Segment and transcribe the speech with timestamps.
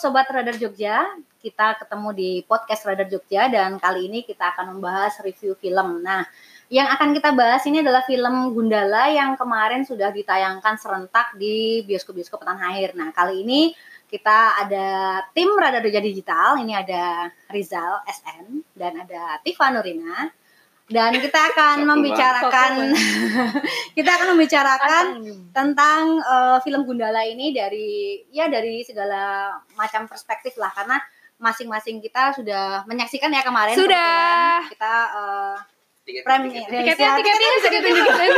[0.00, 1.12] Sobat Radar Jogja,
[1.44, 6.00] kita ketemu di podcast Radar Jogja dan kali ini kita akan membahas review film.
[6.00, 6.24] Nah,
[6.72, 12.40] yang akan kita bahas ini adalah film Gundala yang kemarin sudah ditayangkan serentak di bioskop-bioskop
[12.40, 12.96] tanah air.
[12.96, 13.76] Nah, kali ini
[14.08, 14.88] kita ada
[15.36, 20.32] tim Radar Jogja Digital, ini ada Rizal SN dan ada Tifa Nurina
[20.90, 22.90] dan kita akan membicarakan
[23.98, 25.04] kita akan membicarakan
[25.54, 30.74] tentang uh, film Gundala ini dari ya dari segala macam perspektif lah.
[30.74, 30.98] Karena
[31.40, 33.78] masing-masing kita sudah menyaksikan ya kemarin.
[33.78, 34.66] Sudah.
[34.66, 35.56] Kita uh,
[36.04, 38.32] tiketnya tiketnya bisa ditunjukin.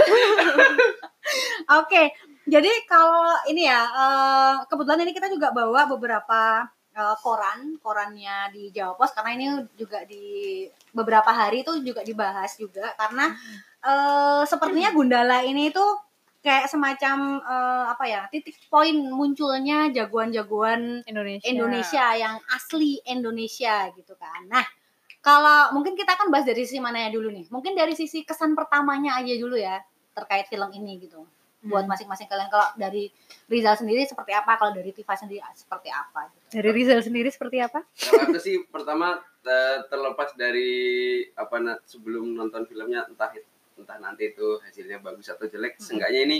[1.82, 2.12] Oke
[2.42, 8.72] jadi kalau ini ya uh, kebetulan ini kita juga bawa beberapa uh, koran korannya di
[8.72, 9.46] Jawa Pos karena ini
[9.76, 13.58] juga di beberapa hari itu juga dibahas juga karena hmm.
[13.84, 15.84] uh, sepertinya Gundala ini itu
[16.42, 21.46] kayak semacam uh, apa ya titik poin munculnya jagoan-jagoan Indonesia.
[21.46, 24.50] Indonesia yang asli Indonesia gitu kan.
[24.50, 24.66] Nah
[25.22, 27.46] kalau mungkin kita akan bahas dari sisi mana ya dulu nih.
[27.46, 29.78] Mungkin dari sisi kesan pertamanya aja dulu ya
[30.12, 31.22] terkait film ini gitu
[31.62, 33.06] buat masing-masing kalian kalau dari
[33.46, 36.58] Rizal sendiri seperti apa kalau dari Tifa sendiri seperti apa gitu.
[36.58, 39.22] dari Rizal sendiri seperti apa kalau aku sih pertama
[39.86, 43.30] terlepas dari apa sebelum nonton filmnya entah
[43.78, 45.82] entah nanti itu hasilnya bagus atau jelek hmm.
[45.82, 46.38] seenggaknya ini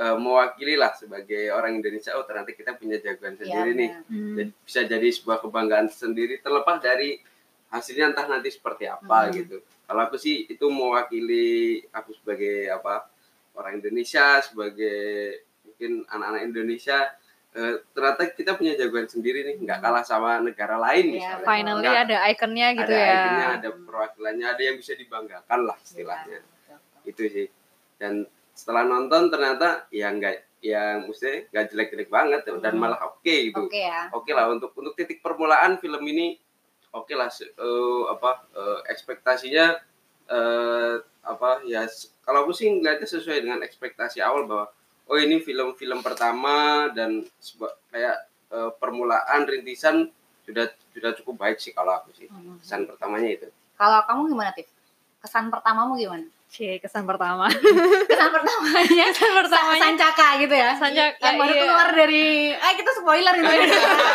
[0.00, 3.90] uh, mewakili lah sebagai orang Indonesia oh ternyata kita punya jagoan iya, sendiri ya, nih
[4.08, 4.34] hmm.
[4.36, 7.20] jadi, bisa jadi sebuah kebanggaan sendiri terlepas dari
[7.72, 9.32] hasilnya entah nanti seperti apa hmm.
[9.36, 13.08] gitu kalau aku sih itu mewakili aku sebagai apa
[13.56, 16.98] orang Indonesia sebagai mungkin anak-anak Indonesia
[17.56, 21.46] uh, ternyata kita punya jagoan sendiri nih nggak kalah sama negara lain yeah, misalnya.
[21.48, 23.04] finally Enggak, ada ikonnya gitu ada ya.
[23.04, 26.38] ada ikonnya ada perwakilannya ada yang bisa dibanggakan lah istilahnya.
[26.40, 27.46] Yeah, itu sih.
[27.96, 32.64] Dan setelah nonton ternyata ya enggak ya mesti nggak jelek-jelek banget hmm.
[32.64, 33.68] dan malah oke okay, gitu.
[33.68, 34.00] Oke okay, ya.
[34.12, 36.40] oke okay lah untuk untuk titik permulaan film ini
[36.96, 39.76] oke okay lah uh, apa uh, ekspektasinya
[40.32, 41.82] uh, apa ya
[42.22, 44.66] kalau aku sih ngeliatnya sesuai dengan ekspektasi awal bahwa
[45.06, 47.26] oh ini film-film pertama dan
[47.90, 48.16] kayak
[48.54, 50.10] uh, permulaan rintisan
[50.46, 52.30] sudah sudah cukup baik sih kalau aku sih.
[52.30, 52.62] Hmm.
[52.62, 53.48] kesan pertamanya itu.
[53.76, 54.70] Kalau kamu gimana Tif
[55.20, 57.50] kesan pertamamu gimana Cie, kesan pertama.
[58.10, 59.04] kesan pertamanya.
[59.10, 59.82] kesan pertamanya.
[59.82, 60.70] Sancaka gitu ya.
[60.78, 61.18] Sancaka.
[61.18, 61.62] Yang baru iya.
[61.66, 63.54] keluar dari eh kita spoiler gitu.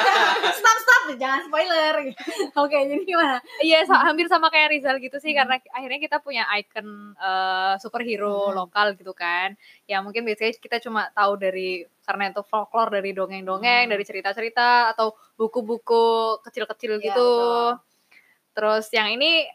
[0.59, 1.93] stop stop jangan spoiler.
[2.63, 3.43] Oke, jadi gimana?
[3.59, 8.49] Iya, so, hampir sama kayak Rizal gitu sih karena akhirnya kita punya icon uh, superhero
[8.49, 8.55] hmm.
[8.55, 9.59] lokal gitu kan.
[9.83, 13.91] Ya mungkin biasanya kita cuma tahu dari karena itu folklore dari dongeng-dongeng, hmm.
[13.91, 17.31] dari cerita-cerita atau buku-buku kecil-kecil ya, gitu.
[17.75, 17.91] Betul.
[18.51, 19.47] Terus yang ini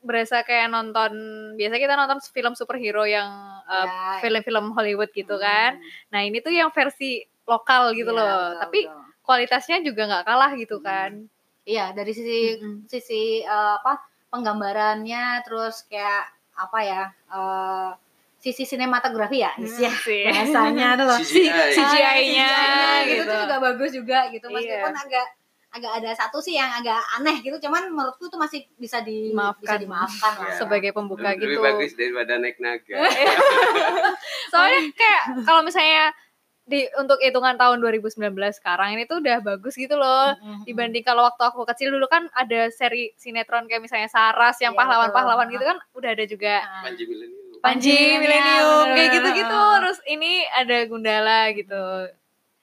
[0.00, 1.12] berasa kayak nonton
[1.60, 3.28] biasa kita nonton film superhero yang
[3.68, 4.24] uh, ya.
[4.24, 5.44] film-film Hollywood gitu hmm.
[5.44, 5.72] kan.
[6.08, 8.28] Nah ini tuh yang versi lokal gitu ya, loh.
[8.28, 9.02] Betul, Tapi betul.
[9.24, 10.84] kualitasnya juga nggak kalah gitu hmm.
[10.84, 11.10] kan.
[11.68, 12.88] Iya dari sisi hmm.
[12.88, 14.00] sisi uh, apa
[14.32, 17.92] penggambarannya terus kayak apa ya uh,
[18.40, 19.92] sisi sinematografi ya, hmm, ya
[20.32, 21.18] bahasanya tuh loh.
[21.76, 23.12] CGI-nya CGI gitu.
[23.12, 25.04] gitu tuh juga bagus juga gitu meskipun iya.
[25.04, 25.26] agak
[25.70, 29.62] agak ada satu sih yang agak aneh gitu cuman menurutku itu masih bisa di Maafkan.
[29.62, 30.32] bisa dimaafkan.
[30.42, 30.54] lah.
[30.58, 31.46] Sebagai pembuka Lebih gitu.
[31.46, 32.96] lebih bagus daripada naik naga.
[34.52, 36.10] Soalnya kayak kalau misalnya
[36.66, 38.18] di untuk hitungan tahun 2019
[38.58, 40.34] sekarang ini tuh udah bagus gitu loh.
[40.38, 40.62] Mm-hmm.
[40.66, 44.78] dibanding kalau waktu aku kecil dulu kan ada seri sinetron kayak misalnya Saras yang iya,
[44.82, 46.66] pahlawan-pahlawan gitu kan udah ada juga.
[46.82, 49.62] Panji Milenium Panji Milenium kayak gitu-gitu.
[49.86, 51.84] Terus ini ada Gundala gitu.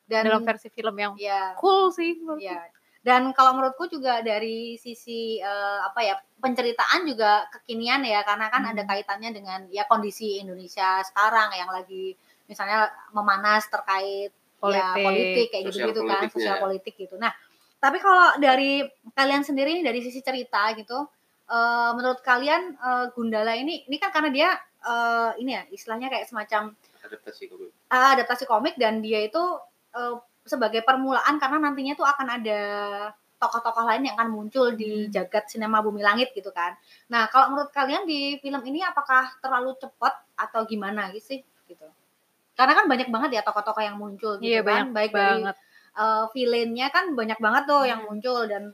[0.08, 2.64] Dan dalam versi film yang ya, cool sih ya
[3.08, 8.68] dan kalau menurutku juga dari sisi uh, apa ya penceritaan juga kekinian ya karena kan
[8.68, 8.72] hmm.
[8.76, 12.20] ada kaitannya dengan ya kondisi Indonesia sekarang yang lagi
[12.52, 17.16] misalnya memanas terkait ya, politik, ya, politik kayak gitu-gitu kan sosial politik gitu.
[17.16, 17.32] Nah,
[17.80, 18.84] tapi kalau dari
[19.16, 21.08] kalian sendiri dari sisi cerita gitu
[21.48, 24.50] uh, menurut kalian uh, Gundala ini ini kan karena dia
[24.84, 26.76] uh, ini ya istilahnya kayak semacam
[27.08, 27.72] adaptasi komik.
[27.88, 29.40] Uh, adaptasi komik dan dia itu
[29.96, 32.62] uh, sebagai permulaan karena nantinya tuh akan ada
[33.38, 35.14] tokoh-tokoh lain yang akan muncul di hmm.
[35.14, 36.74] jagat sinema bumi langit gitu kan.
[37.14, 41.40] Nah, kalau menurut kalian di film ini apakah terlalu cepat atau gimana gitu sih
[41.70, 41.86] gitu?
[42.58, 45.54] Karena kan banyak banget ya tokoh-tokoh yang muncul gitu iya, kan, baik banget.
[45.54, 45.66] dari
[46.02, 47.90] uh, villainnya kan banyak banget tuh hmm.
[47.94, 48.74] yang muncul dan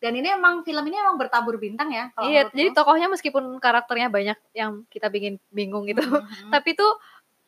[0.00, 2.08] dan ini emang film ini emang bertabur bintang ya.
[2.16, 6.48] Kalau iya, jadi tokohnya meskipun karakternya banyak yang kita bikin bingung gitu, hmm.
[6.54, 6.96] tapi tuh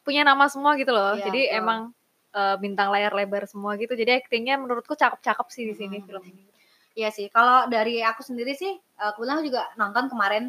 [0.05, 1.17] punya nama semua gitu loh.
[1.17, 1.59] Iya, jadi betul.
[1.65, 1.81] emang
[2.33, 3.93] uh, bintang layar lebar semua gitu.
[3.93, 6.07] Jadi aktingnya menurutku cakep-cakep sih di sini hmm.
[6.09, 6.43] film ini.
[6.93, 7.33] Iya sih.
[7.33, 10.45] Kalau dari aku sendiri sih, uh, kebetulan aku juga nonton kemarin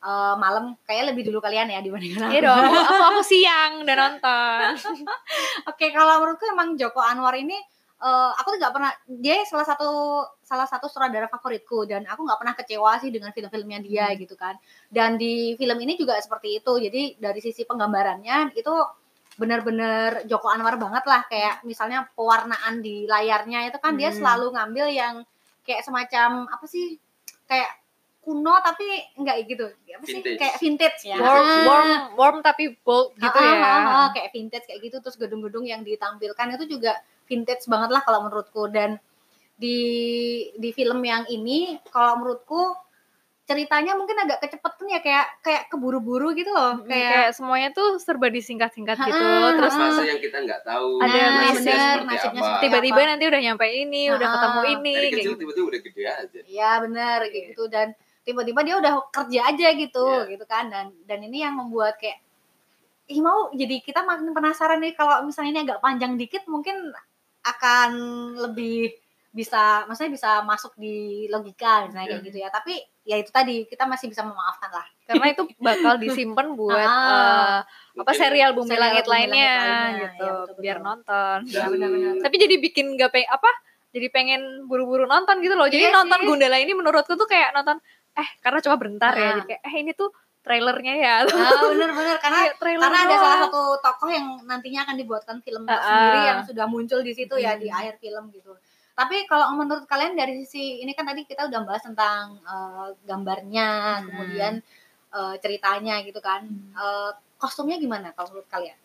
[0.00, 0.76] uh, malam.
[0.88, 2.32] Kayaknya lebih dulu kalian ya dibandingkan aku.
[2.32, 2.64] Iya dong.
[2.64, 4.70] Aku, aku siang dan nonton.
[5.68, 7.56] Oke, okay, kalau menurutku emang Joko Anwar ini
[8.02, 9.90] eh, aku tuh nggak pernah dia salah satu
[10.42, 14.18] salah satu sutradara favoritku dan aku nggak pernah kecewa sih dengan film-filmnya dia Hmm.
[14.18, 14.58] gitu kan
[14.90, 18.74] dan di film ini juga seperti itu jadi dari sisi penggambarannya itu
[19.36, 21.24] benar-benar Joko Anwar banget lah.
[21.26, 24.18] Kayak misalnya pewarnaan di layarnya itu kan dia Hmm.
[24.18, 25.14] selalu ngambil yang
[25.62, 26.98] kayak semacam apa sih?
[27.46, 27.70] Kayak
[28.22, 28.86] kuno tapi
[29.18, 29.66] enggak gitu.
[29.66, 30.22] Apa sih?
[30.22, 30.38] Vintage.
[30.38, 31.00] kayak vintage.
[31.04, 31.16] Ya.
[31.18, 31.62] Warm Ah.
[31.66, 33.54] warm warm tapi bold gitu Ah, ya.
[33.58, 34.96] ah, ah, ah, kayak vintage kayak gitu.
[35.02, 36.96] Terus gedung-gedung yang ditampilkan itu juga
[37.26, 38.70] vintage banget lah kalau menurutku.
[38.70, 38.98] Dan
[39.52, 39.78] di
[40.54, 42.74] di film yang ini kalau menurutku
[43.52, 47.96] ceritanya mungkin agak kecepetan ya kayak kayak keburu-buru gitu loh Hmm, kayak, kayak semuanya tuh
[47.96, 52.60] serba disingkat-singkat gitu terus fase yang kita nggak tahu Ada Nah, nasibnya seperti nasibnya apa
[52.60, 53.08] tiba-tiba apa.
[53.08, 55.40] nanti udah nyampe ini udah Ah, ketemu ini dari kayak kecil gitu.
[55.40, 57.48] tiba-tiba udah gede aja ya benar kayak Iya.
[57.48, 57.86] gitu dan
[58.22, 60.30] tiba-tiba dia udah kerja aja gitu Iya.
[60.30, 62.18] gitu kan dan dan ini yang membuat kayak
[63.04, 66.94] ih mau jadi kita makin penasaran nih kalau misalnya ini agak panjang dikit mungkin
[67.42, 67.90] akan
[68.38, 68.94] lebih
[69.32, 70.94] bisa maksudnya bisa masuk di
[71.26, 72.28] logika misalnya kayak Iya.
[72.28, 76.52] gitu ya tapi ya itu tadi kita masih bisa memaafkan lah karena itu bakal disimpan
[76.52, 77.64] buat Ah.
[77.90, 80.60] eh, apa serial Bumi serial Langit lainnya Langit lainnya, gitu ya, betul-betul.
[80.60, 82.14] biar nonton Ya, dan benar-benar.
[82.20, 83.50] tapi jadi bikin gak pengen apa
[83.90, 86.26] jadi pengen buru-buru nonton gitu loh jadi Iya nonton sih.
[86.26, 87.80] Gundala ini menurutku tuh kayak nonton
[88.12, 89.28] eh karena coba bentar ya Ah.
[89.32, 90.12] jadi kayak eh ini tuh
[90.42, 95.36] trailernya ya ah bener-bener karena trailer karena ada salah satu tokoh yang nantinya akan dibuatkan
[95.38, 96.24] film Ah, sendiri ah.
[96.26, 97.78] yang sudah muncul di situ ya di Hmm.
[97.78, 98.52] akhir film gitu.
[98.92, 103.68] Tapi kalau menurut kalian dari sisi ini kan tadi kita udah bahas tentang eh, gambarnya,
[103.98, 104.06] Hmm.
[104.06, 104.52] kemudian
[105.10, 106.44] eh, ceritanya gitu kan.
[106.72, 108.78] Eh, kostumnya gimana kalau menurut kalian?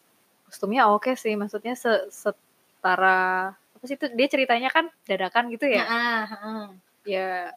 [0.43, 5.83] kostumnya oke sih maksudnya se- setara apa sih itu dia ceritanya kan dadakan gitu ya
[5.83, 6.65] Ah, ah, ah.
[7.03, 7.51] ya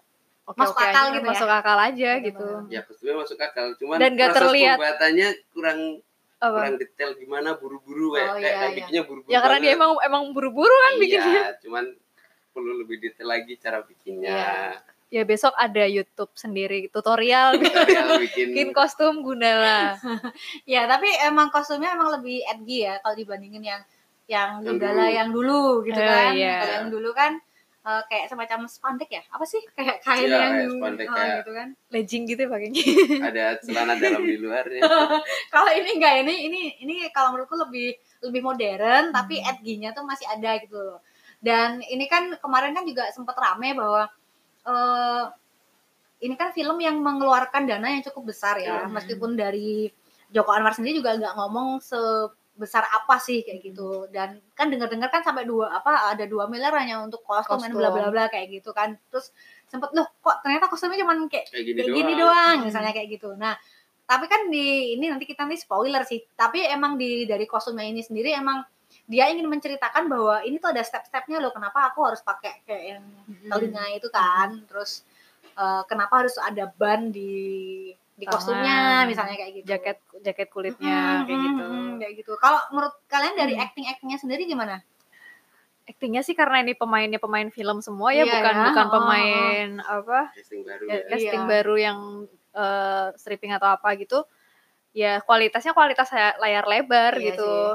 [0.45, 1.31] oke Masuk oke akal aja, gitu ya?
[1.31, 2.27] masuk akal aja Bener-bener.
[2.27, 4.77] gitu ya kostumnya masuk akal cuman Dan nggak proses terlihat.
[4.77, 5.79] pembuatannya kurang
[6.37, 8.77] apa kurang detail gimana buru-buru kayak Oh, kayak, iya, kayak iya.
[8.77, 9.79] bikinnya buru-buru ya karena dia banget.
[9.79, 11.85] emang emang buru-buru kan bikinnya iya cuman
[12.61, 14.77] perlu lebih detail lagi cara bikinnya
[15.09, 19.99] ya besok ada YouTube sendiri tutorial tutorial bikin bikin kostum Gundala
[20.71, 23.83] Ya, tapi emang kostumnya emang lebih edgy ya kalau dibandingin yang
[24.27, 25.11] yang Yang Gundala dulu.
[25.11, 26.31] yang dulu gitu Eh, kan.
[26.31, 27.33] Kalau yang dulu kan
[27.81, 29.23] eh, kayak semacam spandek ya?
[29.27, 29.59] Apa sih?
[29.73, 31.69] Kayak kain Iya, yang spandek, oh, kayak- gitu kan.
[31.91, 32.83] legging gitu pakainya
[33.27, 34.83] ada celana dalam di luarnya
[35.49, 39.49] Kalau ini enggak ini ini ini kalau menurutku lebih lebih modern tapi Hmm.
[39.51, 41.01] edgy-nya tuh masih ada gitu loh.
[41.41, 44.05] Dan ini kan kemarin kan juga sempat rame bahwa
[44.61, 45.25] eh
[46.21, 48.93] ini kan film yang mengeluarkan dana yang cukup besar ya, Hmm.
[48.93, 49.89] meskipun dari
[50.29, 54.05] Joko Anwar sendiri juga nggak ngomong sebesar apa sih kayak gitu.
[54.13, 57.89] Dan kan dengar-dengar kan sampai dua apa ada dua miliar hanya untuk kostum dan bla
[57.89, 59.01] bla bla kayak gitu kan.
[59.09, 59.33] Terus
[59.65, 62.67] sempet loh kok ternyata kostumnya cuman kayak kayak gini kayak doang gini doang Hmm.
[62.69, 63.31] misalnya kayak gitu.
[63.41, 63.57] Nah,
[64.05, 64.67] tapi kan di
[65.01, 66.21] ini nanti kita nih spoiler sih.
[66.37, 68.61] Tapi emang di dari kostumnya ini sendiri emang
[69.11, 71.51] dia ingin menceritakan bahwa ini tuh ada step-stepnya loh.
[71.51, 73.05] Kenapa aku harus pakai kayak yang
[73.51, 74.63] telinga itu kan.
[74.71, 75.03] Terus
[75.53, 77.35] eh, kenapa harus ada ban di
[78.15, 78.37] di Tangan.
[78.37, 78.77] kostumnya
[79.09, 79.67] misalnya kayak gitu.
[79.67, 82.33] jaket jaket kulitnya Hmm, kayak gitu hmm, kayak gitu.
[82.37, 83.65] Kalau menurut kalian dari Hmm.
[83.67, 84.79] acting-actingnya sendiri gimana?
[85.83, 89.69] aktingnya sih karena ini pemainnya pemain film semua ya Iya bukan ya, bukan oh, pemain
[89.83, 91.09] apa casting baru ya, ya.
[91.11, 91.51] casting Iya.
[91.51, 91.99] baru yang
[92.55, 94.23] eh, stripping atau apa gitu
[94.91, 97.67] ya kualitasnya kualitas layar- layar lebar Iya gitu sih.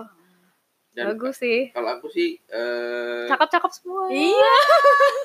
[0.95, 4.55] Dan bagus sih kalau aku sih eh, cakep-cakep semua Iya.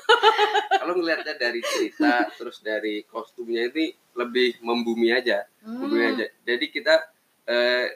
[0.81, 6.11] kalau ngelihatnya dari cerita terus dari kostumnya ini lebih membumi aja membumi Hmm.
[6.13, 6.95] aja jadi kita
[7.45, 7.87] eh,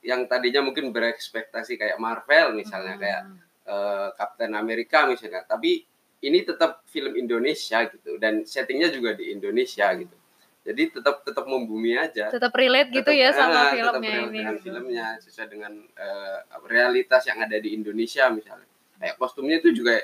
[0.00, 3.02] yang tadinya mungkin berekspektasi kayak Marvel misalnya Hmm.
[3.02, 3.22] kayak
[3.64, 5.82] eh, Captain America misalnya tapi
[6.20, 10.16] ini tetap film Indonesia gitu dan settingnya juga di Indonesia gitu
[10.64, 14.24] jadi tetap tetap membumi aja tetap relate gitu Tetap- ya ah, sama tetap filmnya relate
[14.24, 14.64] ini dengan gitu.
[14.64, 20.00] filmnya sesuai dengan eh, realitas yang ada di Indonesia misalnya kayak kostumnya itu juga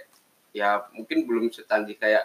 [0.50, 2.25] ya mungkin belum secanggih kayak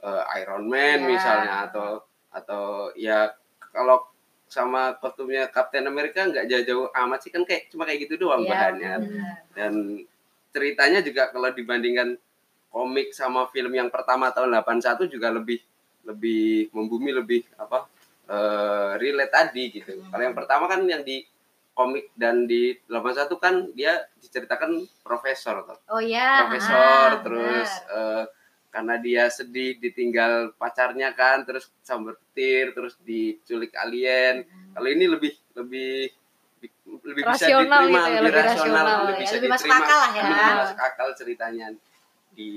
[0.00, 1.08] eh, Iron Man Ya.
[1.08, 3.34] misalnya atau atau ya
[3.68, 4.06] kalau
[4.46, 8.50] sama kostumnya Captain America nggak jauh-jauh amat sih kan kayak cuma kayak gitu doang Iya,
[8.52, 8.92] bahannya
[9.52, 9.72] dan
[10.48, 12.20] ceritanya juga kalau dibandingkan
[12.68, 15.60] komik sama film yang pertama tahun 81 juga lebih
[16.06, 17.86] lebih membumi lebih apa
[18.28, 19.98] eh, relate tadi gitu.
[19.98, 20.10] Hmm.
[20.10, 21.22] Kalau yang pertama kan yang di
[21.72, 25.78] komik dan di 81 kan dia diceritakan profesor tuh.
[25.88, 26.46] Oh ya.
[26.46, 28.24] Profesor ah, terus eh,
[28.72, 34.44] karena dia sedih ditinggal pacarnya kan terus sambar petir terus diculik alien.
[34.44, 34.72] Hmm.
[34.76, 36.12] Kalau ini lebih lebih
[37.02, 39.66] lebih bisa Rasional diterima, gitu ya, lebih lebih rasional, rasional lebih ya, bisa lebih masuk
[39.66, 40.22] diterima, akal lah ya.
[40.22, 41.66] lebih masuk akal ceritanya
[42.32, 42.50] di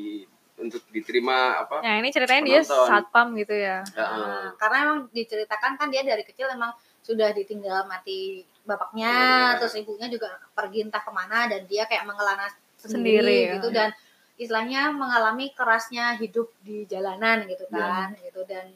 [0.56, 1.84] untuk diterima apa?
[1.84, 2.88] Nah ini ceritanya dia Penonton.
[2.88, 3.84] satpam gitu ya.
[3.84, 4.18] Heeh.
[4.24, 6.72] Nah, karena emang diceritakan kan dia dari kecil emang
[7.04, 9.14] sudah ditinggal mati bapaknya,
[9.54, 9.60] Iya.
[9.62, 12.50] terus ibunya juga pergi entah ke mana dan dia kayak mengelana
[12.82, 13.54] Sendiri, sendiri, ya.
[13.60, 13.90] gitu dan
[14.36, 18.68] istilahnya mengalami kerasnya hidup di jalanan gitu kan gitu dan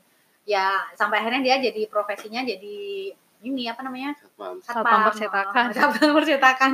[0.45, 4.57] ya sampai akhirnya dia jadi profesinya jadi ini apa namanya Satpam.
[4.63, 5.65] Satpam percetakan.
[5.75, 6.71] Satpam percetakan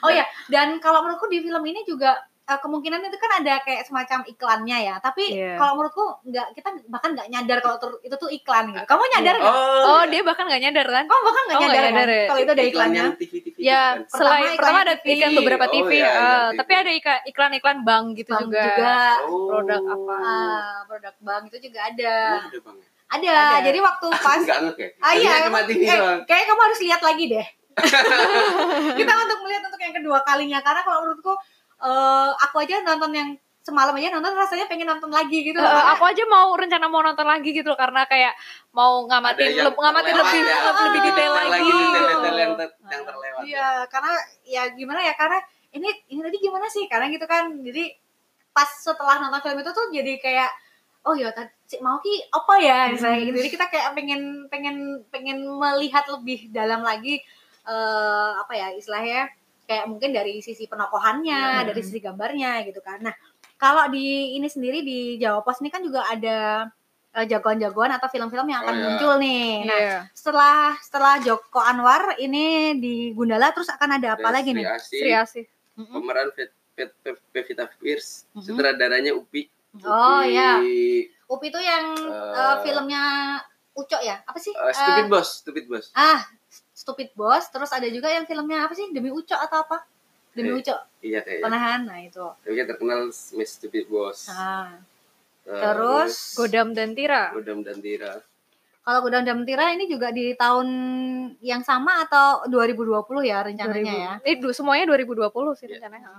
[0.00, 3.82] oh ya dan kalau menurutku di film ini juga eh, kemungkinan itu kan ada kayak
[3.82, 5.54] semacam iklannya ya tapi Iya.
[5.54, 9.34] kalau menurutku nggak kita bahkan nggak nyadar kalau tur- itu tuh iklan gitu kamu nyadar
[9.36, 11.04] nggak Oh, Oh, dia bahkan nggak nyadar kan?
[11.04, 12.12] kamu bahkan nggak Oh, nggak nyadar, nyadar kan?
[12.12, 12.26] ya.
[12.26, 13.94] kalau itu ada iklan iklannya yang TV TV Ya, kan?
[14.02, 15.10] Pertama selain iklan pertama ada TV.
[15.12, 16.58] iklan beberapa Oh, TV, iya, eh, iklan TV.
[16.58, 18.62] tapi ada iklan- iklan-iklan bank gitu Bank juga.
[18.64, 18.96] juga.
[19.24, 19.46] Oh.
[19.48, 20.14] Produk apa?
[20.20, 22.78] Ah, produk bank itu juga ada Oh, bang.
[23.08, 23.56] ada, Ada.
[23.62, 24.56] jadi waktu pas ya?
[24.98, 25.30] Ah iya,
[25.64, 27.46] TV eh, kayak kamu harus lihat lagi deh.
[28.98, 31.32] kita untuk melihat untuk yang kedua kalinya karena kalau menurutku
[31.82, 33.30] eh, aku aja nonton yang
[33.62, 35.54] semalam aja nonton rasanya pengen nonton lagi gitu.
[35.54, 35.70] Eh, loh.
[35.70, 38.34] Karena- aku aja mau rencana mau nonton lagi gitu loh karena kayak
[38.74, 40.58] mau ngamatin leb- ngamatin lebih ya.
[40.82, 41.50] lebih detail lagi.
[41.52, 42.42] lagi detail-detail gitu.
[42.42, 43.42] yang, ter- yang terlewat.
[43.46, 44.12] Iya, karena
[44.42, 45.38] ya gimana ya karena
[45.72, 46.84] ini ini tadi gimana sih?
[46.90, 47.54] Karena gitu kan.
[47.62, 47.84] Jadi
[48.50, 50.50] pas setelah nonton film itu tuh jadi kayak
[51.02, 53.38] oh ya tadi si mau ki apa ya misalnya gitu.
[53.42, 54.76] Jadi kita kayak pengen pengen
[55.08, 57.22] pengen melihat lebih dalam lagi
[57.62, 59.30] eh apa ya istilahnya
[59.62, 61.66] kayak mungkin dari sisi penokohannya, Ya.
[61.66, 63.00] dari sisi gambarnya gitu kan.
[63.00, 63.14] Nah,
[63.56, 66.68] kalau di ini sendiri di Jawa Pos ini kan juga ada
[67.12, 68.84] eh, jagoan-jagoan atau film-film yang akan Oh, ya.
[68.88, 69.68] muncul nih.
[69.68, 69.98] Nah, Iya.
[70.12, 74.64] setelah setelah Joko Anwar ini di Gundala terus akan ada apa Ada lagi nih?
[74.80, 78.42] Sri Asih, Sri pemeran Pe- Pe- Pe- Pevita Pierce, Mhm.
[78.42, 79.44] sutradaranya Upi.
[79.84, 80.56] Oh Upi, ya,
[81.28, 81.84] Upi itu yang
[82.32, 83.02] eh, filmnya
[83.72, 84.24] Ucok ya?
[84.24, 84.52] Apa sih?
[84.52, 85.92] eh, Stupid Eh, Boss, Stupid Boss.
[85.92, 86.24] ah,
[86.82, 87.46] Stupid Boss.
[87.46, 88.90] Terus ada juga yang filmnya apa sih?
[88.90, 89.86] Demi Ucok atau apa?
[90.32, 90.80] Demi Eh, Ucok.
[91.00, 91.44] Iya kayaknya.
[91.44, 91.80] Penahan.
[91.84, 92.26] Nah, itu.
[92.26, 94.26] Tapi dia terkenal Miss Stupid Boss.
[94.26, 94.82] Nah,
[95.42, 97.30] Eh, terus Godam dan Tira.
[97.30, 98.18] Godam dan Tira.
[98.80, 100.66] kalau Gudang Damtira ini juga di tahun
[101.40, 104.12] yang sama atau 2020 ya rencananya ya?
[104.18, 104.26] 2000.
[104.26, 105.78] Eh, du- semuanya 2020 sih Iya.
[105.78, 106.18] rencananya.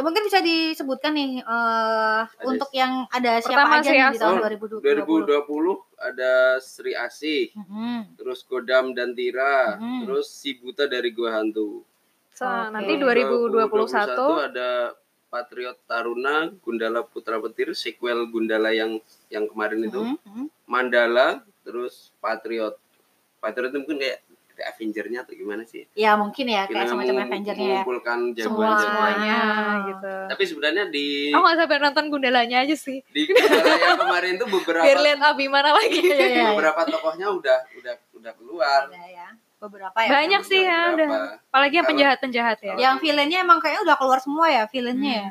[0.00, 4.20] Mungkin bisa disebutkan nih eh untuk yang ada siapa Pertama aja Sri nih di Asih.
[4.20, 5.40] tahun Oh, 2020.
[5.40, 8.16] 2020 ada Sri Asih, Mm-mm.
[8.16, 10.00] terus Godam dan Tira, Mhm.
[10.02, 11.84] terus si Buta dari Gua Hantu.
[12.32, 12.72] So, Oke.
[12.72, 20.18] nanti 2021 ada Patriot Taruna, Gundala Putra Petir, sequel Gundala yang yang kemarin itu, Mm-mm.
[20.18, 20.46] Mm-mm.
[20.64, 22.74] Mandala, terus Patriot.
[23.38, 24.18] Patriot itu mungkin kayak
[24.60, 25.88] kayak Avenger-nya atau gimana sih?
[25.96, 27.72] Ya mungkin ya kayak semacam Avenger-nya ya.
[27.80, 28.36] mengumpulkan Semua.
[28.36, 28.84] jagoan-jagoan.
[28.84, 29.76] semuanya Ah.
[29.88, 30.12] gitu.
[30.28, 33.00] Tapi sebenarnya di Aku gak sabar nonton Gundalanya aja sih.
[33.08, 35.98] di Gundala yang kemarin tuh beberapa Biar lihat Abimana lagi.
[35.98, 36.44] Iya, iya, iya.
[36.52, 38.80] beberapa tokohnya udah udah udah keluar.
[38.86, 39.28] Ada ya.
[39.56, 40.08] Beberapa ya.
[40.10, 41.08] Banyak sih ya udah.
[41.46, 42.74] Apalagi yang Kalau- penjahat-penjahat ya.
[42.78, 45.30] Yang villainnya emang kayaknya udah keluar semua ya villainnya ya.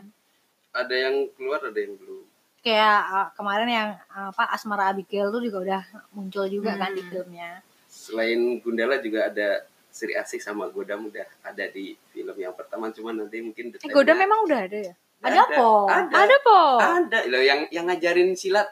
[0.72, 2.26] Ada yang keluar, ada yang belum.
[2.60, 5.82] Kayak uh, kemarin yang uh, apa Asmara Abigail tuh juga udah
[6.12, 7.10] muncul juga kan di Hmm.
[7.10, 7.62] filmnya.
[8.10, 9.48] Selain Gundala juga ada
[9.90, 14.18] Sri Asih sama Godam udah ada di film yang pertama cuman nanti mungkin Eh, Godam
[14.18, 14.94] memang udah ada ya?
[15.20, 15.68] Ada apa?
[15.86, 16.16] Ada.
[16.16, 16.60] Ada po.
[16.80, 17.18] Ada.
[17.28, 18.66] Loh yang yang ngajarin silat.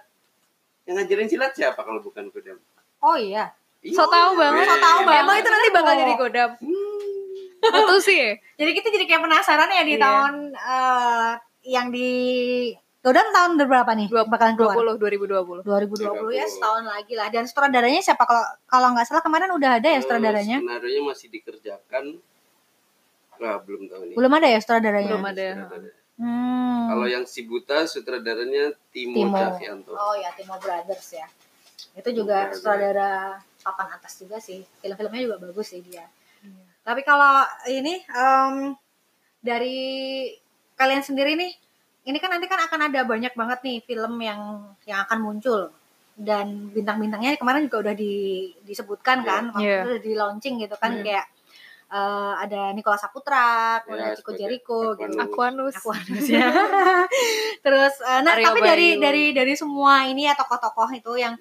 [0.87, 2.57] Yang ngajarin silat siapa kalau bukan Godam?
[3.03, 3.51] Oh iya.
[3.83, 4.65] Iya, So tau banget.
[4.65, 5.21] So tau banget.
[5.21, 6.49] Emang itu nanti bakal jadi Godam.
[6.57, 6.97] Hmm.
[7.57, 8.23] Betul sih.
[8.55, 10.01] Jadi kita jadi kayak penasaran ya di Iya.
[10.01, 11.31] tahun uh,
[11.67, 12.11] yang di
[12.99, 14.07] Godam tahun berapa nih?
[14.07, 14.75] Dua- bakalan keluar?
[14.75, 15.63] 20 2020.
[15.63, 16.43] 2020 ya 2020.
[16.49, 20.57] setahun lagi lah dan sutradaranya siapa kalau kalau nggak salah kemarin udah ada ya sutradaranya
[20.59, 22.05] Skenario masih dikerjakan.
[23.37, 24.15] Nah, belum tahu nih.
[24.17, 25.45] belum ada ya sutradaranya Belum ada.
[25.55, 25.89] Sutradara.
[26.17, 26.83] Hmm.
[26.89, 29.37] Kalau yang si buta sutradaranya Timo, Timo.
[29.37, 29.93] Javianto.
[29.93, 31.27] oh ya Timo Brothers ya
[31.93, 32.57] itu juga Brothers.
[32.57, 33.11] sutradara
[33.59, 36.05] papan atas juga sih film-filmnya juga bagus sih dia
[36.39, 36.65] Iya.
[36.83, 38.73] tapi kalau ini em,
[39.39, 39.77] dari
[40.73, 41.53] kalian sendiri nih
[42.07, 44.41] ini kan nanti kan akan ada banyak banget nih film yang
[44.83, 45.69] yang akan muncul
[46.15, 48.15] dan bintang-bintangnya kemarin juga udah di,
[48.63, 49.77] disebutkan kan waktu Iya.
[49.77, 51.03] itu udah di launching gitu kan Iya.
[51.03, 51.25] kayak
[51.87, 55.15] eh, ada Nicola Saputra, kemudian Ya, Chico sebagai Jericho gitu.
[55.15, 55.71] Aquanus.
[55.73, 55.95] Aquanus.
[56.03, 56.47] Aquanus ya.
[57.61, 59.01] Terus eh, nah Aryo tapi dari Bayu.
[59.01, 61.35] dari dari semua ini ya tokoh-tokoh itu yang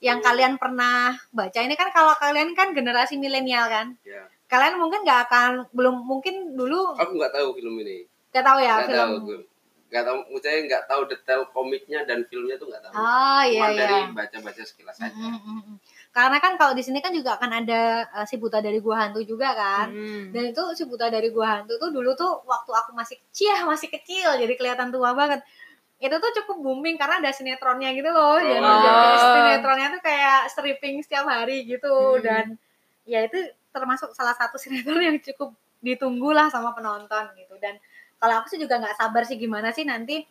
[0.00, 3.96] yang kalian pernah baca ini kan kalau kalian kan generasi milenial kan.
[4.02, 4.28] Ya.
[4.46, 8.04] Kalian mungkin nggak akan belum mungkin dulu Aku nggak tahu film ini.
[8.28, 9.10] nggak tahu ya Nggak film.
[9.16, 9.55] tahu.
[9.86, 12.92] Nggak tahu, saya nggak tahu detail komiknya dan filmnya tuh nggak tahu.
[12.98, 13.78] Oh iya Cuma iya.
[13.86, 15.14] dari baca-baca sekilas aja.
[15.14, 15.76] Mm, mm, mm.
[16.10, 19.22] Karena kan kalau di sini kan juga akan ada eh, si buta dari gua hantu
[19.22, 19.94] juga kan.
[19.94, 20.34] Hmm.
[20.34, 23.88] Dan itu si buta dari gua hantu tuh dulu tuh waktu aku masih kecil, masih
[23.92, 25.46] kecil jadi kelihatan tua banget.
[26.02, 28.42] Itu tuh cukup booming karena ada sinetronnya gitu loh.
[28.42, 28.82] Dan Oh.
[28.82, 32.24] dan sinetronnya tuh kayak stripping setiap hari gitu Hmm.
[32.26, 32.44] dan
[33.06, 33.38] ya itu
[33.70, 37.54] termasuk salah satu sinetron yang cukup ditunggu lah sama penonton gitu.
[37.62, 37.78] Dan
[38.16, 40.24] kalau aku sih juga nggak sabar sih gimana sih nanti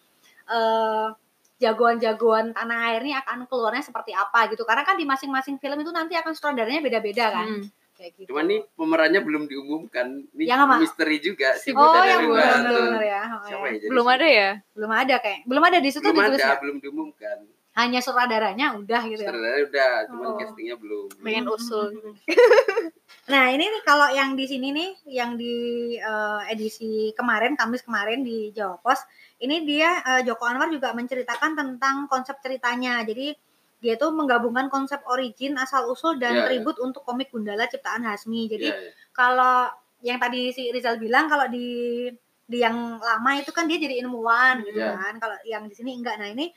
[0.45, 1.07] eh
[1.55, 4.67] jagoan-jagoan tanah air ini akan keluarnya seperti apa gitu.
[4.67, 7.63] Karena kan di masing-masing film itu nanti akan sutradaranya beda-beda kan Hmm.
[7.95, 8.27] kayak gitu.
[8.35, 10.27] Cuman nih pemerannya belum diumumkan.
[10.35, 10.75] Ini Yang apa?
[10.83, 13.21] misteri juga si oh yang belum benar ya.
[13.31, 13.79] Oh, Siapa ya.
[13.79, 14.49] ya Belum ada ya?
[14.75, 15.39] Belum ada kayak.
[15.47, 16.55] Belum ada di situ Belum ditulis ada, ya.
[16.59, 17.37] belum diumumkan.
[17.75, 19.29] Hanya sutradaranya udah gitu ya.
[19.29, 20.37] Sutradaranya udah, cuman Oh.
[20.37, 21.07] castingnya belum.
[21.19, 21.55] Pengen Hmm.
[21.55, 21.87] usul.
[23.25, 25.55] Nah ini nih kalau yang di sini nih, yang di
[25.97, 29.01] eh, edisi kemarin, Kamis kemarin di Jawa Pos,
[29.39, 33.01] ini dia eh, Joko Anwar juga menceritakan tentang konsep ceritanya.
[33.01, 33.33] Jadi
[33.75, 36.47] dia tuh menggabungkan konsep origin, asal usul dan Iya, iya.
[36.47, 38.45] tribut untuk komik Gundala ciptaan Hasmi.
[38.47, 38.91] Jadi Iya, iya.
[39.11, 42.05] kalau yang tadi si Rizal bilang kalau di
[42.45, 44.93] di yang lama itu kan dia jadi ilmuwan gitu Iya.
[44.93, 45.13] kan.
[45.17, 46.17] Kalau yang di sini enggak.
[46.17, 46.53] Nah, ini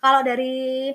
[0.00, 0.90] kalau dari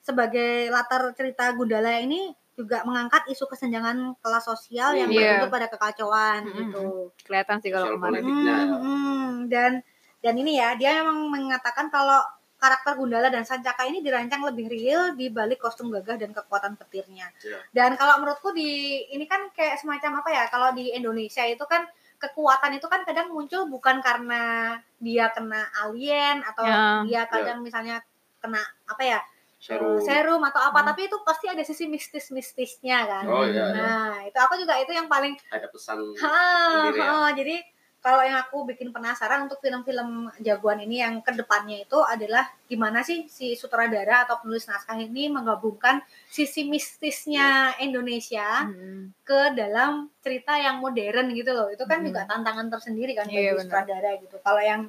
[0.00, 5.40] sebagai latar cerita Gundala ini juga mengangkat isu kesenjangan kelas sosial yang Iya.
[5.40, 6.56] berujung pada kekacauan Mm-mm.
[6.56, 6.86] gitu.
[7.24, 8.20] Kelihatan sih kalau kemarin.
[8.20, 8.44] Hmm,
[8.76, 9.28] hmm.
[9.48, 9.72] dan
[10.20, 12.20] dan ini ya dia memang mengatakan kalau
[12.60, 17.32] karakter Gundala dan Sancaka ini dirancang lebih real di balik kostum gagah dan kekuatan petirnya.
[17.40, 17.56] Iya.
[17.72, 18.68] Dan kalau menurutku di
[19.08, 20.44] ini kan kayak semacam apa ya?
[20.52, 21.88] Kalau di Indonesia itu kan
[22.20, 27.00] kekuatan itu kan kadang muncul bukan karena dia kena alien atau Ya.
[27.08, 28.04] dia kadang misalnya
[28.40, 29.20] kena apa ya?
[29.60, 29.96] Serum.
[29.96, 30.88] eh, serum atau apa, Hmm.
[30.88, 33.24] tapi itu pasti ada sisi mistis-mistisnya kan.
[33.28, 33.76] Oh iya, iya.
[33.76, 36.32] Nah, itu aku juga itu yang paling Ada pesan Ha,
[36.72, 37.04] sendiri ya.
[37.04, 37.56] ha, jadi
[38.00, 43.04] kalau yang aku bikin penasaran untuk film-film jagoan ini yang ke depannya itu adalah gimana
[43.04, 49.12] sih si sutradara atau penulis naskah ini menggabungkan sisi mistisnya Indonesia Mm-mm.
[49.20, 51.68] ke dalam cerita yang modern gitu loh.
[51.68, 52.08] Itu kan Hmm.
[52.08, 53.60] juga tantangan tersendiri kan Iya, bagi benar.
[53.84, 54.36] sutradara gitu.
[54.40, 54.88] Kalau yang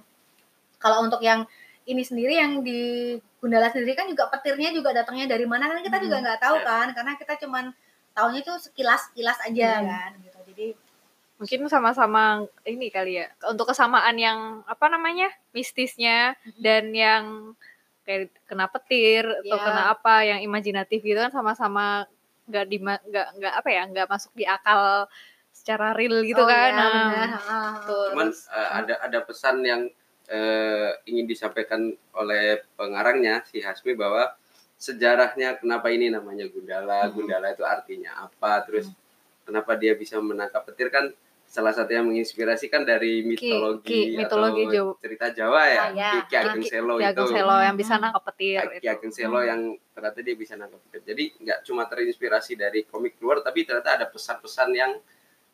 [0.80, 1.44] kalau untuk yang
[1.84, 2.80] ini sendiri yang di
[3.38, 6.24] Gundala sendiri kan juga petirnya juga datangnya dari mana kan kita juga Hmm.
[6.24, 6.66] nggak tahu Iya.
[6.66, 7.66] kan karena kita cuman
[8.12, 9.88] tahunya itu sekilas-kilas aja Hmm.
[9.88, 10.40] kan gitu.
[10.48, 10.68] Jadi
[11.36, 13.26] Mungkin sama-sama ini kali ya.
[13.50, 15.26] Untuk kesamaan yang apa namanya?
[15.52, 17.58] mistisnya dan yang
[18.04, 19.64] kayak kena petir atau Ya.
[19.64, 22.06] kena apa yang imajinatif gitu kan sama-sama
[22.46, 25.10] nggak di nggak nggak apa ya nggak masuk di akal
[25.52, 27.30] secara real gitu Oh, kan iya, Nah, benar.
[27.42, 28.06] Ah, betul.
[28.12, 29.82] Cuman Terus, eh, ada ada pesan yang
[30.32, 31.82] eh, ingin disampaikan
[32.14, 34.32] oleh pengarangnya si Hasmi bahwa
[34.76, 37.14] sejarahnya kenapa ini namanya Gundala, Hmm.
[37.14, 38.88] Gundala itu artinya apa, terus
[39.44, 41.12] kenapa dia bisa menangkap petir kan
[41.44, 44.92] salah satu yang menginspirasi kan dari mitologi, Ki- mitologi atau Jawa.
[44.98, 46.10] cerita Jawa ya, Ah, ya.
[46.10, 47.34] Ki Ki Ageng Ki- Selo Ki Ageng itu.
[47.36, 48.02] Selo yang bisa Hmm.
[48.02, 48.88] nangkap petir Ki.
[48.88, 49.46] Ageng Selo Hmm.
[49.46, 51.02] yang ternyata dia bisa nangkap petir.
[51.06, 54.92] Jadi nggak cuma terinspirasi dari komik luar, tapi ternyata ada pesan-pesan yang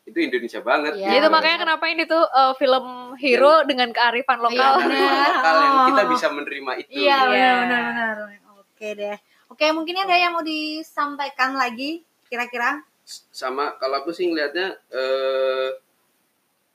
[0.07, 0.95] itu Indonesia banget.
[0.95, 4.73] Iya, Ya, itu makanya kenapa ini tuh uh, film hero dengan kearifan Iya, lokal.
[4.79, 5.27] benar.
[5.35, 6.09] lokal yang kita Oh.
[6.09, 6.89] bisa menerima itu.
[6.95, 7.29] Iya, gitu.
[7.29, 8.39] benar Iya.
[8.57, 9.17] Oke deh.
[9.47, 12.83] Oke, mungkin ada yang mau disampaikan lagi kira-kira?
[13.29, 15.69] Sama kalau aku sih ngelihatnya eh,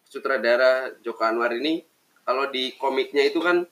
[0.02, 1.84] sutradara Joko Anwar ini
[2.22, 3.64] kalau di komiknya itu kan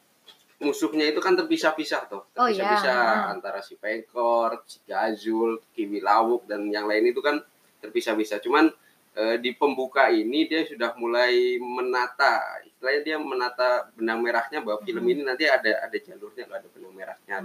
[0.59, 2.61] musuhnya itu kan terpisah-pisah tuh, Oh, iya.
[2.61, 3.33] terpisah-pisah Hmm.
[3.33, 7.41] antara si Pengkor, si Gazul, Kiwi Lawuk dan yang lain itu kan
[7.81, 8.41] terpisah-pisah.
[8.41, 8.69] Cuman
[9.13, 15.03] eh, di pembuka ini dia sudah mulai menata, istilahnya dia menata benang merahnya bahwa film
[15.03, 15.13] Hmm.
[15.13, 17.37] ini nanti ada ada jalurnya, ada benang merahnya.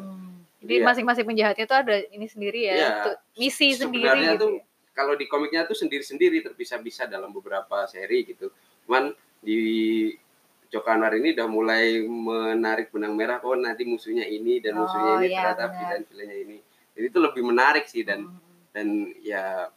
[0.61, 0.85] Jadi Iya.
[0.85, 2.89] masing-masing penjahatnya tuh ada ini sendiri ya, Iya.
[3.03, 4.41] tuh, misi sendiri Sebenarnya gitu.
[4.45, 4.51] tuh
[4.93, 8.49] kalau di komiknya tuh sendiri-sendiri terpisah-pisah dalam beberapa seri gitu.
[8.85, 9.57] Cuman di
[10.69, 15.13] Joko Anwar ini udah mulai menarik benang merah oh nanti musuhnya ini dan Oh, musuhnya
[15.19, 16.57] ini iya, ternyata villain-villainnya ini.
[16.95, 18.39] Jadi itu lebih menarik sih dan Hmm.
[18.71, 18.87] dan
[19.21, 19.69] ya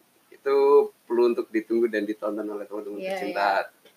[0.49, 0.61] itu
[1.05, 3.47] perlu untuk ditunggu dan ditonton oleh teman-teman Iya, pecinta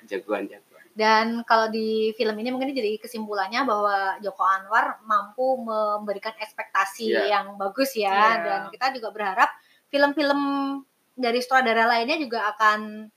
[0.04, 0.86] jagoan-jagoan.
[0.92, 7.24] Dan kalau di film ini mungkin jadi kesimpulannya bahwa Joko Anwar mampu memberikan ekspektasi Iya.
[7.32, 8.44] yang bagus ya Iya.
[8.44, 9.48] dan kita juga berharap
[9.88, 10.40] film-film
[11.16, 13.08] dari sutradara lainnya juga akan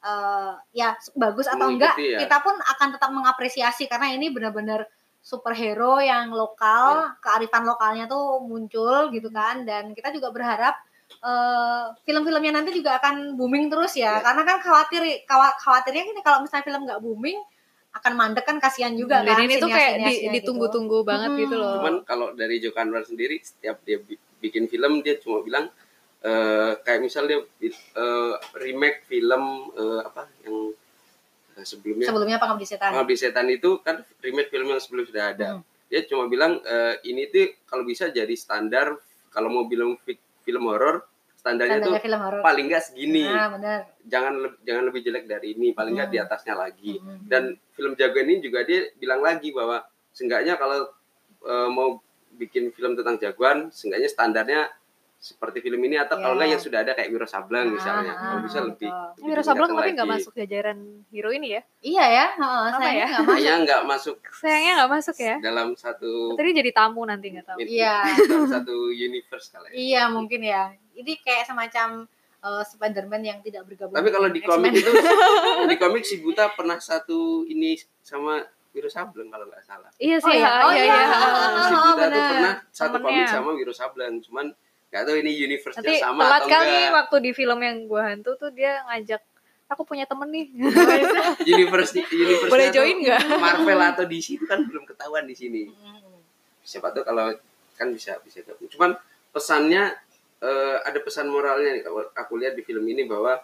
[0.00, 2.24] eh, ya bagus atau enggak ya.
[2.24, 4.88] kita pun akan tetap mengapresiasi karena ini benar-benar
[5.20, 10.72] superhero yang lokal kearifan lokalnya tuh muncul gitu kan dan kita juga berharap
[11.12, 14.22] eh, film-filmnya nanti juga akan booming terus ya Iya.
[14.22, 17.38] karena kan khawatir khawatirnya gini kalau misalnya film nggak booming
[17.90, 20.30] akan mandek kan kasihan juga Dan kan ini tuh kayak di- gitu.
[20.32, 21.40] ditunggu-tunggu banget Hmm.
[21.40, 21.74] gitu loh.
[21.76, 25.66] Cuman kalau dari Joko Anwar sendiri setiap dia bi- bikin film dia cuma bilang
[26.20, 29.42] eh, kayak misalnya dia eh, remake film
[29.72, 30.70] eh, apa yang
[31.60, 35.48] sebelumnya sebelumnya pengabdi setan Pengabdi Setan itu kan remake film yang sebelum sudah ada.
[35.52, 35.62] Hmm.
[35.86, 38.94] Dia cuma bilang eh, ini tuh kalau bisa jadi standar
[39.28, 43.24] kalau mau bilang fi- film horor standarnya standarnya tuh film horor paling nggak segini.
[43.24, 46.14] nah benar Jangan le- jangan lebih jelek dari ini, paling nggak Hmm.
[46.14, 46.92] di atasnya lagi.
[46.96, 47.24] Hmm.
[47.24, 50.84] Dan film jagoan ini juga dia bilang lagi bahwa seenggaknya kalau
[51.40, 51.96] eh, mau
[52.32, 54.60] bikin film tentang jagoan, seenggaknya standarnya
[55.20, 56.38] seperti film ini atau kalau Iya.
[56.38, 58.08] nggak yang sudah ada kayak Wiro Sableng misalnya.
[58.10, 58.68] Ah, Kalau bisa betul.
[58.72, 58.90] lebih.
[59.20, 61.62] Wiro Sableng tapi nggak masuk jajaran hero ini ya.
[61.82, 63.08] iya ya heeh, Apa sayangnya ya?
[63.12, 65.36] nggak masuk Kayaknya nggak masuk Sayangnya nggak masuk ya.
[65.38, 67.58] dalam satu Tadi jadi tamu nanti nggak tahu.
[67.60, 67.94] Iya.
[68.32, 69.72] dalam satu universe kali ya.
[69.76, 70.62] Iya mungkin ya.
[70.90, 72.08] Ini kayak semacam
[72.40, 73.92] uh, Spider-Man yang tidak bergabung.
[73.92, 74.88] Tapi kalau di komik itu
[75.68, 79.92] di komik si Buta pernah satu ini sama Wiro Sableng kalau nggak salah.
[79.96, 81.04] Iya Oh sih, iya, ha, oh iya, iya, iya.
[81.04, 82.30] ah, ah, si ah, Buta tuh benar.
[82.30, 83.04] pernah satu Temennya.
[83.04, 84.46] komik sama Wiro Sableng, cuman
[84.90, 86.96] nggak tahu ini universe-nya Nanti sama telat atau kali enggak.
[86.98, 89.22] waktu di film yang gua hantu tuh dia ngajak
[89.70, 90.46] aku punya temen nih.
[91.54, 93.22] Universe universe Boleh join nggak?
[93.44, 95.70] Marvel atau DC itu kan belum ketahuan di sini.
[95.70, 96.18] Hmm.
[96.66, 97.30] Siapa tuh kalau
[97.78, 98.66] kan bisa bisa gabung.
[98.66, 98.98] Cuman
[99.30, 99.94] pesannya
[100.42, 103.38] eh, ada pesan moralnya nih kalau aku lihat di film ini bahwa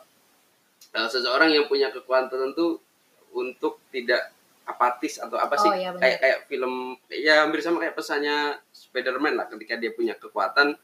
[0.99, 2.83] eh, seseorang yang punya kekuatan tertentu
[3.31, 4.35] untuk tidak
[4.67, 9.39] apatis atau apa sih Oh, iya, kayak kayak film ya hampir sama kayak pesannya Spider-Man
[9.39, 10.75] lah ketika dia punya kekuatan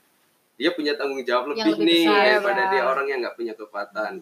[0.55, 2.69] dia punya tanggung jawab Yang lebih, lebih nih besar, daripada ya.
[2.71, 4.13] dia orang yang nggak punya kekuatan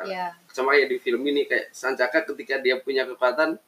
[0.00, 0.32] Iya.
[0.48, 3.60] sama kayak di film ini kayak Sancaka ketika dia punya kekuatan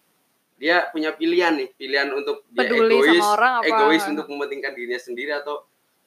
[0.56, 4.72] dia punya pilihan nih pilihan untuk dia Peduli sama egois orang apa- egois untuk mementingkan
[4.72, 5.60] dirinya sendiri atau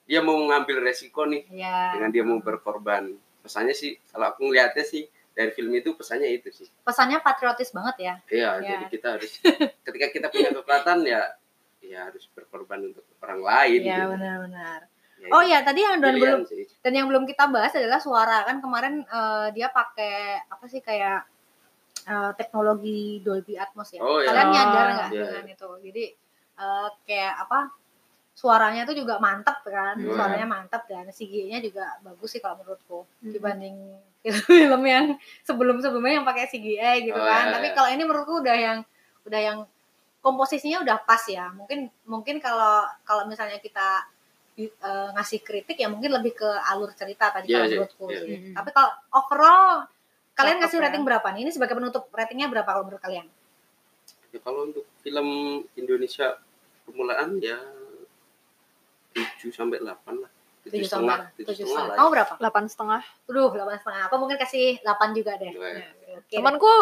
[0.04, 1.94] dia mau mengambil resiko nih Iya.
[1.94, 6.50] dengan dia mau berkorban pesannya sih kalau aku ngelihatnya sih dari film itu pesannya itu
[6.50, 8.14] sih Pesannya patriotis banget ya.
[8.28, 8.68] iya Ya.
[8.72, 9.30] jadi kita harus
[9.86, 11.22] ketika kita punya kekuatan ya
[11.80, 14.10] ya harus berkorban untuk orang lain Iya gitu.
[14.12, 14.80] benar-benar.
[15.26, 16.64] Ya, Oh itu ya tadi yang dan pilihan belum sih.
[16.80, 21.26] dan yang belum kita bahas adalah suara kan kemarin eh, dia pakai apa sih kayak
[22.06, 24.00] eh, teknologi Dolby Atmos ya.
[24.00, 24.30] Oh, iya.
[24.30, 25.70] Kalian nyadar nggak iya, dengan itu?
[25.82, 26.04] Jadi
[26.56, 27.60] eh, kayak apa?
[28.36, 30.12] Suaranya tuh juga mantap kan, Hmm.
[30.12, 33.32] suaranya mantap dan CGI-nya juga bagus sih kalau menurutku Hmm.
[33.32, 33.76] dibanding
[34.26, 35.06] film-film yang
[35.42, 37.48] sebelum-sebelumnya yang pakai CGI gitu Oh, kan.
[37.48, 37.74] iya, Tapi iya.
[37.74, 38.78] kalau ini menurutku udah yang
[39.24, 39.58] udah yang
[40.20, 41.48] komposisinya udah pas ya.
[41.54, 44.04] Mungkin mungkin kalau kalau misalnya kita
[44.64, 48.20] eh, ngasih kritik ya mungkin lebih ke alur cerita tadi Iya, kalau iya, menurutku iya.
[48.24, 48.36] sih.
[48.40, 48.54] Mm-mm.
[48.56, 49.68] Tapi kalau overall
[50.36, 50.84] kalian ngasih ya.
[50.88, 51.42] rating berapa nih?
[51.44, 53.28] Ini sebagai penutup ratingnya berapa kalau menurut kalian?
[54.32, 55.28] Ya, kalau untuk film
[55.76, 56.40] Indonesia
[56.84, 57.60] permulaan ya
[59.16, 59.88] 7 sampai 8
[60.24, 60.32] lah.
[60.66, 61.88] 7 Tujuh setengah, sama 7 tujuh setengah setengah.
[61.88, 61.96] lah.
[61.96, 62.34] Kamu berapa?
[62.42, 63.02] Delapan setengah.
[63.30, 64.02] Tuduh, delapan setengah.
[64.10, 65.52] Aku mungkin kasih 8 juga deh.
[65.56, 65.78] Dua ya.
[65.78, 66.38] Ya, oke deh.
[66.42, 66.74] Temanku,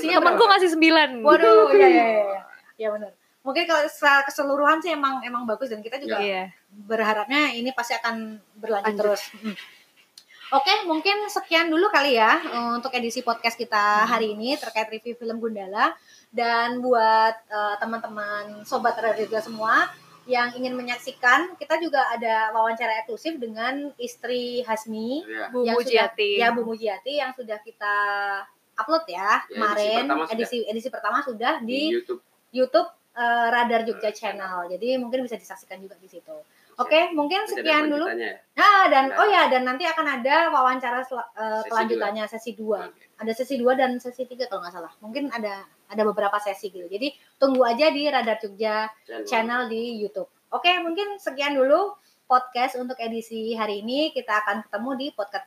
[0.00, 1.10] temanku ngasih sembilan.
[1.20, 2.40] Waduh, iya iya iya.
[2.74, 3.12] Ya benar.
[3.44, 6.48] Mungkin kalau secara keseluruhan sih emang emang bagus dan kita juga Iya.
[6.66, 9.00] berharapnya ini pasti akan berlanjut Lanjut.
[9.04, 9.22] terus.
[9.38, 9.56] Mm.
[10.52, 15.12] Oke, mungkin sekian dulu kali ya eh, untuk edisi podcast kita hari ini terkait review
[15.14, 15.92] film Gundala.
[16.30, 19.92] Dan buat eh, teman-teman sobat juga semua
[20.24, 25.52] yang ingin menyaksikan, kita juga ada wawancara eksklusif dengan istri Hasmi Ya.
[25.52, 26.40] Bu yang Mujiati.
[26.40, 27.94] sudah ya Bu Mujiati yang sudah kita
[28.74, 30.32] upload ya, edisi kemarin pertama sudah.
[30.34, 34.68] edisi edisi pertama sudah Di di YouTube YouTube eh, Radar Jogja Channel.
[34.70, 36.34] Jadi mungkin bisa disaksikan juga di situ.
[36.74, 38.06] Oke, mungkin Masih ada sekian dulu.
[38.10, 38.34] ya?
[38.58, 39.22] Nah, dan Nah.
[39.22, 42.90] oh ya, dan nanti akan ada wawancara sel- eh, Sesi kelanjutannya sesi 2.
[42.90, 43.02] Oke.
[43.22, 44.90] Ada sesi 2 dan sesi 3 kalau nggak salah.
[44.98, 46.90] Mungkin ada ada beberapa sesi gitu.
[46.90, 48.90] Jadi tunggu aja di Radar Jogja
[49.22, 50.26] channel di YouTube.
[50.50, 51.94] Oke, mungkin sekian dulu
[52.26, 54.10] podcast untuk edisi hari ini.
[54.10, 55.46] Kita akan ketemu di podcast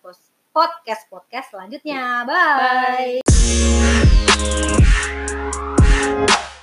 [0.55, 2.23] podcast podcast selanjutnya.
[2.23, 3.19] Bye.
[6.47, 6.56] Bye.